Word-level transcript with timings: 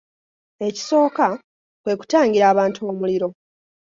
Ekisooka, 0.67 1.27
kwe 1.83 1.93
kutangira 1.99 2.45
abantu 2.53 2.79
omuliro. 2.91 3.27